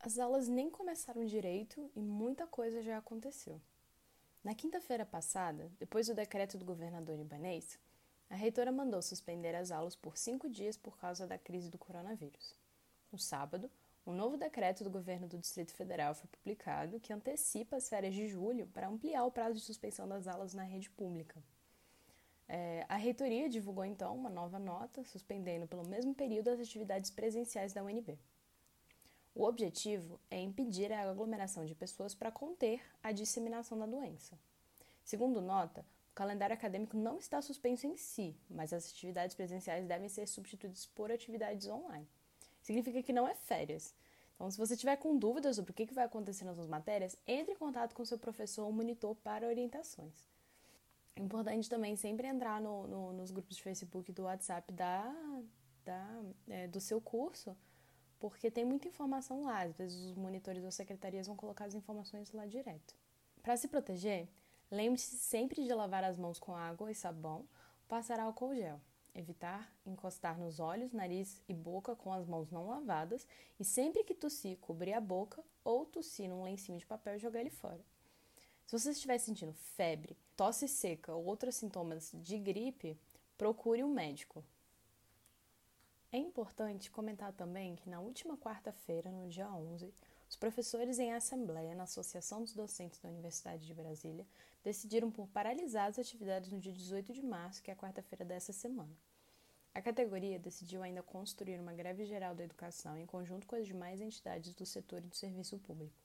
As 0.00 0.18
aulas 0.18 0.48
nem 0.48 0.68
começaram 0.68 1.24
direito 1.24 1.88
e 1.94 2.00
muita 2.00 2.48
coisa 2.48 2.82
já 2.82 2.98
aconteceu. 2.98 3.60
Na 4.42 4.56
quinta-feira 4.56 5.06
passada, 5.06 5.70
depois 5.78 6.08
do 6.08 6.14
decreto 6.14 6.58
do 6.58 6.64
governador 6.64 7.16
ibanês, 7.16 7.78
a 8.28 8.34
reitora 8.34 8.72
mandou 8.72 9.00
suspender 9.00 9.54
as 9.54 9.70
aulas 9.70 9.94
por 9.94 10.18
cinco 10.18 10.50
dias 10.50 10.76
por 10.76 10.98
causa 10.98 11.24
da 11.24 11.38
crise 11.38 11.70
do 11.70 11.78
coronavírus. 11.78 12.56
No 13.12 13.20
sábado, 13.20 13.70
um 14.04 14.12
novo 14.12 14.36
decreto 14.36 14.82
do 14.82 14.90
governo 14.90 15.28
do 15.28 15.38
Distrito 15.38 15.72
Federal 15.74 16.12
foi 16.16 16.28
publicado 16.28 16.98
que 16.98 17.12
antecipa 17.12 17.76
as 17.76 17.88
férias 17.88 18.16
de 18.16 18.26
julho 18.26 18.66
para 18.66 18.88
ampliar 18.88 19.24
o 19.24 19.30
prazo 19.30 19.54
de 19.54 19.64
suspensão 19.64 20.08
das 20.08 20.26
aulas 20.26 20.54
na 20.54 20.64
rede 20.64 20.90
pública. 20.90 21.40
É, 22.54 22.84
a 22.86 22.96
reitoria 22.96 23.48
divulgou 23.48 23.82
então 23.82 24.14
uma 24.14 24.28
nova 24.28 24.58
nota, 24.58 25.02
suspendendo 25.04 25.66
pelo 25.66 25.88
mesmo 25.88 26.14
período 26.14 26.48
as 26.48 26.60
atividades 26.60 27.10
presenciais 27.10 27.72
da 27.72 27.82
UNB. 27.82 28.18
O 29.34 29.44
objetivo 29.44 30.20
é 30.30 30.38
impedir 30.38 30.92
a 30.92 31.08
aglomeração 31.08 31.64
de 31.64 31.74
pessoas 31.74 32.14
para 32.14 32.30
conter 32.30 32.82
a 33.02 33.10
disseminação 33.10 33.78
da 33.78 33.86
doença. 33.86 34.38
Segundo 35.02 35.40
nota, 35.40 35.80
o 36.10 36.14
calendário 36.14 36.52
acadêmico 36.52 36.94
não 36.94 37.16
está 37.16 37.40
suspenso 37.40 37.86
em 37.86 37.96
si, 37.96 38.36
mas 38.50 38.74
as 38.74 38.86
atividades 38.86 39.34
presenciais 39.34 39.86
devem 39.86 40.10
ser 40.10 40.28
substituídas 40.28 40.84
por 40.84 41.10
atividades 41.10 41.66
online. 41.66 42.06
Significa 42.60 43.02
que 43.02 43.14
não 43.14 43.26
é 43.26 43.34
férias. 43.34 43.94
Então, 44.34 44.50
se 44.50 44.58
você 44.58 44.76
tiver 44.76 44.96
com 44.96 45.16
dúvidas 45.16 45.56
sobre 45.56 45.70
o 45.70 45.74
que 45.74 45.86
vai 45.94 46.04
acontecer 46.04 46.44
nas 46.44 46.56
suas 46.56 46.68
matérias, 46.68 47.16
entre 47.26 47.54
em 47.54 47.56
contato 47.56 47.94
com 47.94 48.04
seu 48.04 48.18
professor 48.18 48.66
ou 48.66 48.72
monitor 48.72 49.16
para 49.16 49.48
orientações. 49.48 50.31
Importante 51.16 51.68
também 51.68 51.94
sempre 51.94 52.26
entrar 52.26 52.60
no, 52.60 52.86
no, 52.86 53.12
nos 53.12 53.30
grupos 53.30 53.56
de 53.56 53.62
Facebook 53.62 54.10
e 54.10 54.14
do 54.14 54.22
WhatsApp 54.22 54.72
da, 54.72 55.14
da, 55.84 56.22
é, 56.48 56.66
do 56.66 56.80
seu 56.80 57.00
curso, 57.00 57.56
porque 58.18 58.50
tem 58.50 58.64
muita 58.64 58.88
informação 58.88 59.44
lá. 59.44 59.62
Às 59.62 59.76
vezes 59.76 59.98
os 60.06 60.14
monitores 60.14 60.64
ou 60.64 60.70
secretarias 60.70 61.26
vão 61.26 61.36
colocar 61.36 61.66
as 61.66 61.74
informações 61.74 62.32
lá 62.32 62.46
direto. 62.46 62.94
Para 63.42 63.56
se 63.56 63.68
proteger, 63.68 64.28
lembre-se 64.70 65.16
sempre 65.18 65.62
de 65.62 65.74
lavar 65.74 66.02
as 66.02 66.16
mãos 66.16 66.38
com 66.38 66.54
água 66.54 66.90
e 66.90 66.94
sabão, 66.94 67.46
passar 67.86 68.18
álcool 68.18 68.54
gel. 68.54 68.80
Evitar 69.14 69.70
encostar 69.84 70.38
nos 70.38 70.58
olhos, 70.58 70.94
nariz 70.94 71.42
e 71.46 71.52
boca 71.52 71.94
com 71.94 72.10
as 72.14 72.26
mãos 72.26 72.50
não 72.50 72.66
lavadas 72.66 73.26
e 73.60 73.64
sempre 73.64 74.04
que 74.04 74.14
tossir, 74.14 74.56
cobrir 74.56 74.94
a 74.94 75.00
boca 75.02 75.44
ou 75.62 75.84
tossir 75.84 76.30
num 76.30 76.42
lencinho 76.42 76.78
de 76.78 76.86
papel 76.86 77.16
e 77.16 77.18
jogar 77.18 77.40
ele 77.40 77.50
fora. 77.50 77.84
Se 78.66 78.78
você 78.78 78.90
estiver 78.90 79.18
sentindo 79.18 79.52
febre, 79.52 80.16
tosse 80.36 80.66
seca 80.66 81.14
ou 81.14 81.24
outros 81.24 81.56
sintomas 81.56 82.10
de 82.14 82.38
gripe, 82.38 82.98
procure 83.36 83.82
um 83.84 83.92
médico. 83.92 84.44
É 86.10 86.18
importante 86.18 86.90
comentar 86.90 87.32
também 87.32 87.74
que 87.74 87.88
na 87.88 88.00
última 88.00 88.36
quarta-feira, 88.36 89.10
no 89.10 89.28
dia 89.28 89.50
11, 89.50 89.92
os 90.28 90.36
professores 90.36 90.98
em 90.98 91.12
assembleia 91.12 91.74
na 91.74 91.84
Associação 91.84 92.42
dos 92.42 92.54
Docentes 92.54 93.00
da 93.00 93.08
Universidade 93.08 93.66
de 93.66 93.74
Brasília 93.74 94.26
decidiram 94.62 95.10
por 95.10 95.26
paralisar 95.28 95.88
as 95.88 95.98
atividades 95.98 96.50
no 96.50 96.60
dia 96.60 96.72
18 96.72 97.12
de 97.12 97.22
março, 97.22 97.62
que 97.62 97.70
é 97.70 97.74
a 97.74 97.76
quarta-feira 97.76 98.24
dessa 98.24 98.52
semana. 98.52 98.94
A 99.74 99.80
categoria 99.80 100.38
decidiu 100.38 100.82
ainda 100.82 101.02
construir 101.02 101.58
uma 101.58 101.72
greve 101.72 102.04
geral 102.04 102.34
da 102.34 102.44
educação 102.44 102.98
em 102.98 103.06
conjunto 103.06 103.46
com 103.46 103.56
as 103.56 103.66
demais 103.66 104.00
entidades 104.00 104.54
do 104.54 104.66
setor 104.66 105.02
e 105.02 105.08
do 105.08 105.16
serviço 105.16 105.58
público. 105.58 106.01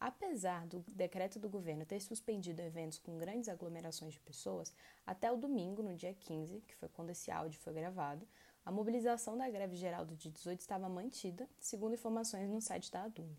Apesar 0.00 0.64
do 0.66 0.78
decreto 0.92 1.40
do 1.40 1.48
governo 1.48 1.84
ter 1.84 2.00
suspendido 2.00 2.62
eventos 2.62 3.00
com 3.00 3.18
grandes 3.18 3.48
aglomerações 3.48 4.12
de 4.12 4.20
pessoas, 4.20 4.72
até 5.04 5.30
o 5.32 5.36
domingo, 5.36 5.82
no 5.82 5.96
dia 5.96 6.14
15, 6.14 6.60
que 6.60 6.76
foi 6.76 6.88
quando 6.88 7.10
esse 7.10 7.32
áudio 7.32 7.58
foi 7.58 7.72
gravado, 7.72 8.26
a 8.64 8.70
mobilização 8.70 9.36
da 9.36 9.50
greve 9.50 9.74
geral 9.74 10.04
do 10.04 10.14
dia 10.14 10.30
18 10.30 10.60
estava 10.60 10.88
mantida, 10.88 11.48
segundo 11.58 11.94
informações 11.94 12.48
no 12.48 12.60
site 12.60 12.92
da 12.92 13.04
ADUMB. 13.04 13.36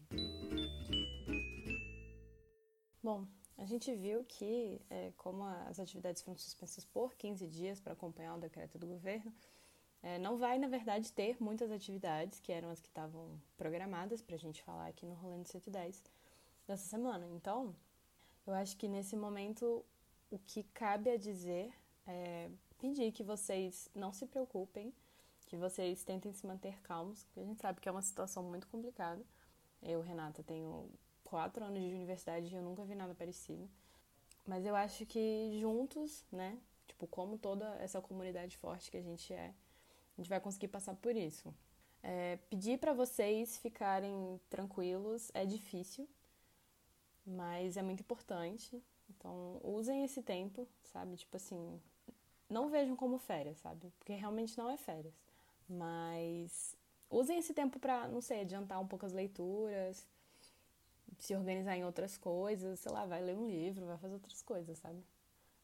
Bom, 3.02 3.26
a 3.58 3.66
gente 3.66 3.96
viu 3.96 4.26
que, 4.26 4.82
é, 4.90 5.14
como 5.16 5.44
as 5.44 5.80
atividades 5.80 6.22
foram 6.22 6.38
suspensas 6.38 6.84
por 6.84 7.16
15 7.16 7.48
dias 7.48 7.80
para 7.80 7.94
acompanhar 7.94 8.36
o 8.36 8.40
decreto 8.40 8.78
do 8.78 8.86
governo, 8.86 9.34
é, 10.02 10.18
não 10.18 10.38
vai, 10.38 10.58
na 10.58 10.68
verdade, 10.68 11.12
ter 11.14 11.42
muitas 11.42 11.72
atividades, 11.72 12.40
que 12.40 12.52
eram 12.52 12.70
as 12.70 12.82
que 12.82 12.88
estavam 12.88 13.42
programadas 13.58 14.22
para 14.22 14.36
a 14.36 14.40
gente 14.40 14.62
falar 14.62 14.88
aqui 14.88 15.06
no 15.06 15.14
Rolando 15.14 15.48
110 15.48 16.04
dessa 16.70 16.88
semana. 16.88 17.28
Então, 17.28 17.76
eu 18.46 18.54
acho 18.54 18.78
que 18.78 18.88
nesse 18.88 19.16
momento 19.16 19.84
o 20.30 20.38
que 20.40 20.64
cabe 20.64 21.10
a 21.10 21.18
dizer 21.18 21.74
é 22.08 22.50
pedir 22.78 23.12
que 23.12 23.24
vocês 23.24 23.90
não 23.94 24.14
se 24.14 24.26
preocupem, 24.26 24.94
que 25.48 25.58
vocês 25.58 26.04
tentem 26.04 26.32
se 26.32 26.46
manter 26.46 26.80
calmos, 26.82 27.24
porque 27.24 27.40
a 27.40 27.44
gente 27.44 27.60
sabe 27.60 27.82
que 27.82 27.90
é 27.90 27.92
uma 27.92 28.02
situação 28.02 28.44
muito 28.44 28.68
complicada. 28.68 29.24
Eu, 29.82 30.02
Renata, 30.02 30.44
tenho 30.44 30.90
quatro 31.24 31.64
anos 31.64 31.82
de 31.82 31.94
universidade 31.94 32.48
e 32.48 32.56
eu 32.56 32.62
nunca 32.62 32.84
vi 32.86 32.96
nada 32.96 33.16
parecido. 33.16 33.68
Mas 34.46 34.66
eu 34.66 34.76
acho 34.76 35.06
que 35.06 35.58
juntos, 35.60 36.24
né? 36.32 36.58
Tipo, 36.88 37.08
como 37.08 37.38
toda 37.38 37.66
essa 37.80 38.02
comunidade 38.02 38.58
forte 38.58 38.92
que 38.92 38.98
a 38.98 39.02
gente 39.02 39.34
é, 39.34 39.54
a 40.18 40.22
gente 40.22 40.30
vai 40.30 40.40
conseguir 40.40 40.68
passar 40.68 40.96
por 40.96 41.16
isso. 41.16 41.54
É, 42.02 42.38
pedir 42.50 42.80
para 42.80 42.94
vocês 42.94 43.58
ficarem 43.58 44.40
tranquilos 44.50 45.32
é 45.34 45.46
difícil, 45.46 46.08
mas 47.30 47.78
é 47.78 47.82
muito 47.82 48.02
importante. 48.02 48.82
Então, 49.10 49.60
usem 49.64 50.04
esse 50.04 50.22
tempo, 50.22 50.68
sabe? 50.84 51.16
Tipo 51.18 51.38
assim, 51.38 51.80
não 52.50 52.70
vejam 52.70 52.96
como 52.96 53.18
férias, 53.18 53.58
sabe? 53.58 53.92
Porque 54.00 54.14
realmente 54.14 54.58
não 54.58 54.70
é 54.70 54.78
férias. 54.78 55.14
Mas 55.68 56.76
usem 57.10 57.38
esse 57.38 57.54
tempo 57.54 57.80
para, 57.80 58.08
não 58.08 58.22
sei, 58.22 58.42
adiantar 58.42 58.80
um 58.80 58.88
pouco 58.88 59.06
as 59.06 59.14
leituras, 59.14 60.08
se 61.18 61.36
organizar 61.36 61.76
em 61.76 61.86
outras 61.86 62.18
coisas, 62.18 62.80
sei 62.80 62.92
lá, 62.92 63.06
vai 63.06 63.22
ler 63.22 63.36
um 63.36 63.48
livro, 63.48 63.86
vai 63.86 63.98
fazer 63.98 64.14
outras 64.16 64.42
coisas, 64.42 64.78
sabe? 64.78 65.04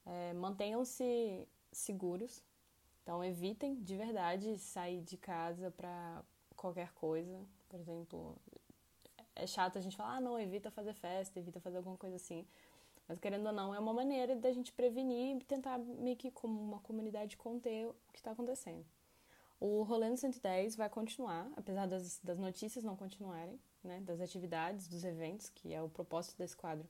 É, 0.04 0.32
Mantenham-se 0.34 1.48
seguros. 1.72 2.42
Então, 3.02 3.24
evitem 3.24 3.82
de 3.82 3.96
verdade 3.96 4.58
sair 4.58 5.00
de 5.02 5.16
casa 5.16 5.70
para 5.70 6.22
qualquer 6.56 6.92
coisa. 6.94 7.40
Por 7.68 7.80
exemplo, 7.80 8.36
é 9.36 9.46
chato 9.46 9.78
a 9.78 9.80
gente 9.80 9.96
falar, 9.96 10.16
ah, 10.16 10.20
não, 10.20 10.40
evita 10.40 10.70
fazer 10.70 10.94
festa, 10.94 11.38
evita 11.38 11.60
fazer 11.60 11.76
alguma 11.76 11.96
coisa 11.96 12.16
assim. 12.16 12.44
Mas 13.06 13.20
querendo 13.20 13.46
ou 13.46 13.52
não, 13.52 13.74
é 13.74 13.78
uma 13.78 13.92
maneira 13.92 14.34
da 14.34 14.50
gente 14.50 14.72
prevenir 14.72 15.36
e 15.36 15.44
tentar 15.44 15.78
meio 15.78 16.16
que 16.16 16.30
como 16.30 16.60
uma 16.60 16.80
comunidade 16.80 17.36
conter 17.36 17.86
o 17.86 17.94
que 18.12 18.18
está 18.18 18.32
acontecendo. 18.32 18.84
O 19.60 19.82
Rolê 19.84 20.10
no 20.10 20.16
110 20.16 20.76
vai 20.76 20.88
continuar, 20.88 21.48
apesar 21.56 21.86
das, 21.86 22.18
das 22.22 22.38
notícias 22.38 22.84
não 22.84 22.96
continuarem, 22.96 23.58
né, 23.82 24.00
das 24.00 24.20
atividades, 24.20 24.88
dos 24.88 25.04
eventos, 25.04 25.48
que 25.48 25.72
é 25.72 25.80
o 25.80 25.88
propósito 25.88 26.36
desse 26.36 26.56
quadro 26.56 26.86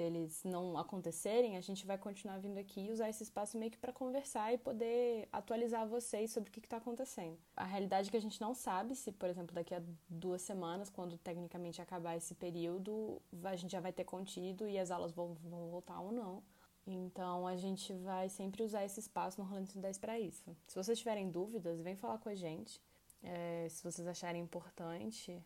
deles 0.00 0.42
não 0.44 0.78
acontecerem, 0.78 1.58
a 1.58 1.60
gente 1.60 1.84
vai 1.84 1.98
continuar 1.98 2.38
vindo 2.38 2.56
aqui 2.56 2.80
e 2.86 2.90
usar 2.90 3.10
esse 3.10 3.22
espaço 3.22 3.58
meio 3.58 3.70
que 3.70 3.76
para 3.76 3.92
conversar 3.92 4.54
e 4.54 4.56
poder 4.56 5.28
atualizar 5.30 5.86
vocês 5.86 6.30
sobre 6.30 6.48
o 6.48 6.52
que 6.52 6.60
está 6.60 6.78
acontecendo. 6.78 7.36
A 7.54 7.66
realidade 7.66 8.08
é 8.08 8.10
que 8.10 8.16
a 8.16 8.20
gente 8.20 8.40
não 8.40 8.54
sabe 8.54 8.96
se, 8.96 9.12
por 9.12 9.28
exemplo, 9.28 9.54
daqui 9.54 9.74
a 9.74 9.82
duas 10.08 10.40
semanas, 10.40 10.88
quando 10.88 11.18
tecnicamente 11.18 11.82
acabar 11.82 12.16
esse 12.16 12.34
período, 12.34 13.20
a 13.44 13.56
gente 13.56 13.72
já 13.72 13.80
vai 13.80 13.92
ter 13.92 14.04
contido 14.04 14.66
e 14.66 14.78
as 14.78 14.90
aulas 14.90 15.12
vão, 15.12 15.34
vão 15.34 15.68
voltar 15.68 16.00
ou 16.00 16.10
não. 16.10 16.42
Então 16.86 17.46
a 17.46 17.56
gente 17.56 17.92
vai 17.92 18.30
sempre 18.30 18.62
usar 18.62 18.82
esse 18.86 19.00
espaço 19.00 19.38
no 19.38 19.46
Rolando 19.46 19.70
10 19.74 19.98
para 19.98 20.18
isso. 20.18 20.56
Se 20.66 20.74
vocês 20.74 20.98
tiverem 20.98 21.30
dúvidas, 21.30 21.82
vem 21.82 21.94
falar 21.94 22.16
com 22.18 22.30
a 22.30 22.34
gente. 22.34 22.80
É, 23.22 23.66
se 23.68 23.84
vocês 23.84 24.08
acharem 24.08 24.40
importante, 24.42 25.44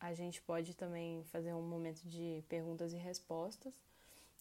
a 0.00 0.12
gente 0.12 0.42
pode 0.42 0.74
também 0.74 1.22
fazer 1.26 1.54
um 1.54 1.62
momento 1.62 2.02
de 2.02 2.44
perguntas 2.48 2.92
e 2.92 2.96
respostas 2.96 3.72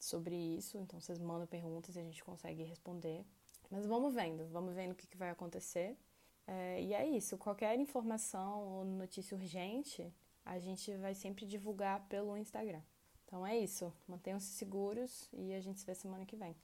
sobre 0.03 0.35
isso. 0.35 0.77
Então 0.77 0.99
vocês 0.99 1.19
mandam 1.19 1.47
perguntas 1.47 1.95
e 1.95 1.99
a 1.99 2.03
gente 2.03 2.23
consegue 2.23 2.63
responder. 2.63 3.25
Mas 3.69 3.85
vamos 3.85 4.13
vendo, 4.13 4.47
vamos 4.47 4.73
vendo 4.73 4.91
o 4.91 4.95
que, 4.95 5.07
que 5.07 5.17
vai 5.17 5.29
acontecer. 5.29 5.97
É, 6.45 6.81
e 6.81 6.93
é 6.93 7.07
isso. 7.07 7.37
Qualquer 7.37 7.79
informação 7.79 8.63
ou 8.67 8.85
notícia 8.85 9.35
urgente, 9.37 10.13
a 10.43 10.59
gente 10.59 10.93
vai 10.97 11.13
sempre 11.13 11.45
divulgar 11.45 12.07
pelo 12.07 12.35
Instagram. 12.35 12.81
Então 13.23 13.45
é 13.47 13.57
isso. 13.57 13.93
Mantenham-se 14.07 14.47
seguros 14.47 15.29
e 15.31 15.53
a 15.53 15.61
gente 15.61 15.79
se 15.79 15.85
vê 15.85 15.95
semana 15.95 16.25
que 16.25 16.35
vem. 16.35 16.55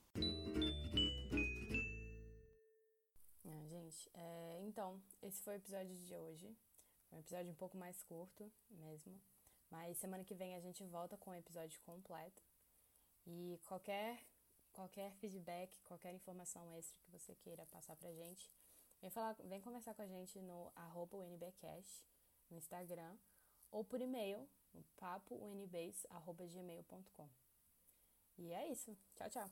Ah, 3.45 3.65
gente, 3.69 4.09
é, 4.13 4.59
então, 4.63 5.01
esse 5.21 5.41
foi 5.41 5.53
o 5.53 5.57
episódio 5.57 5.95
de 5.95 6.15
hoje. 6.15 6.57
Um 7.11 7.19
episódio 7.19 7.51
um 7.51 7.55
pouco 7.55 7.77
mais 7.77 8.03
curto 8.03 8.51
mesmo. 8.69 9.13
Mas 9.69 9.97
semana 9.97 10.23
que 10.23 10.35
vem 10.35 10.55
a 10.55 10.59
gente 10.59 10.83
volta 10.83 11.15
com 11.17 11.31
o 11.31 11.35
episódio 11.35 11.79
completo. 11.81 12.43
E 13.29 13.59
qualquer, 13.65 14.25
qualquer 14.71 15.11
feedback, 15.15 15.77
qualquer 15.83 16.13
informação 16.13 16.73
extra 16.73 16.97
que 17.01 17.11
você 17.11 17.35
queira 17.35 17.65
passar 17.65 17.97
pra 17.97 18.13
gente, 18.13 18.49
vem, 19.01 19.09
falar, 19.09 19.35
vem 19.43 19.59
conversar 19.59 19.93
com 19.93 20.01
a 20.01 20.07
gente 20.07 20.41
no 20.41 20.71
arroba 20.73 21.17
UNBcast, 21.17 22.07
no 22.49 22.55
Instagram, 22.57 23.17
ou 23.69 23.83
por 23.83 23.99
e-mail, 23.99 24.47
no 24.73 24.81
papounbase.gmail.com. 24.95 27.29
E 28.37 28.53
é 28.53 28.71
isso. 28.71 28.97
Tchau, 29.15 29.29
tchau. 29.29 29.51